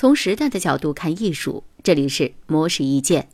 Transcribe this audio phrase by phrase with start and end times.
[0.00, 3.28] 从时代的角度看艺术，这里是模式意见。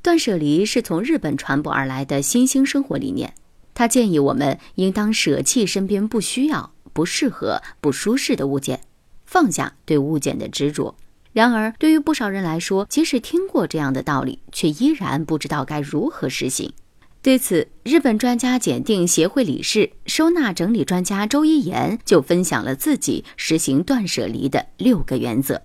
[0.00, 3.34] 断舍离是从日本传播而来的新兴生活理念。
[3.74, 8.80] 他建议我们应当舍弃身边不需要、不适合、不舒适的物件，
[9.26, 10.96] 放下对物件的执着。
[11.34, 16.72] 然而，对于不少人来说，即使听过这样的道理，却依然不知道该如何实行。
[17.20, 25.60] 对此，日本专家检定协会理事、收纳整理专家周一言就分享了自己实行断舍离的六个原则。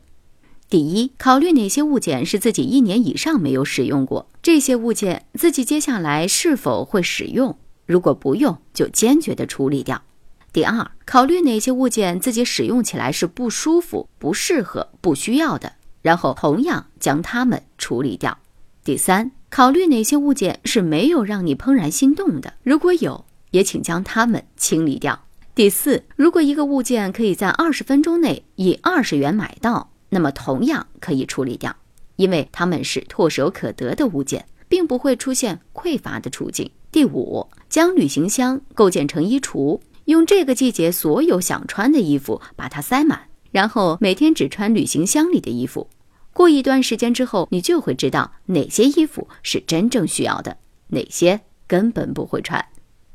[0.73, 7.55] 第一，考虑哪些物件是自己一年以上没有使用过，这些物件自己接下来是否会使用？
[7.85, 10.01] 如果不用，就坚决的处理掉。
[10.51, 18.35] 第二，考虑哪些物件自己使用起来是不舒服、不适合、不需要的，然后同样将它们处理掉。
[18.83, 25.23] 第三，考虑哪些物件是没有让你怦然心动的，如果有，也请将它们清理掉。
[25.53, 29.91] 第四，如果一个物件可以在二十分钟内以二十元买到。
[30.13, 31.75] 那么同样可以处理掉，
[32.17, 36.69] 因为它们是唾手可得的物件，并不会出现匮乏的处境。
[36.91, 45.89] 第五，将旅行箱构建成衣橱，用这个季节所有想穿的衣服把它塞满，然后每天只穿旅行箱里的衣服。
[46.31, 50.57] 过一段时间之后，你就会知道哪些衣服是真正需要的，
[50.89, 52.63] 哪些根本不会穿。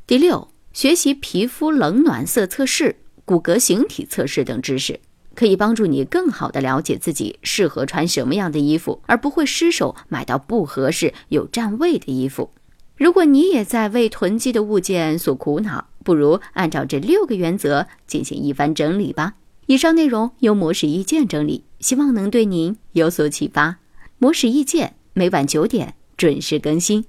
[0.05, 4.99] 第六，学习皮肤冷暖色测试、骨骼形体测试等知识。
[5.39, 12.51] 可以帮助你更好的了解自己适合穿什么样的衣服，而不会失手买到不合适、有占位的衣服。
[12.97, 19.35] 如果你也在为囤积的物件所苦恼，不如按照这六个原则进行一番整理吧。
[19.67, 23.77] 以上内容由模式意见整理，希望能对您有所启发。
[24.17, 27.05] 模式意见每晚九点准时更新。